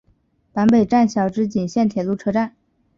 [0.55, 2.55] 坂北站筱之井线铁路车站。